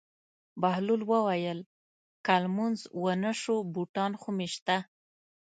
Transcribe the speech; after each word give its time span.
بهلول 0.61 1.01
وویل: 1.11 1.59
که 2.25 2.33
لمونځ 2.43 2.79
ونه 3.03 3.31
شو 3.41 3.55
بوټان 3.73 4.11
خو 4.21 4.29
مې 4.37 4.47
شته. 4.55 4.77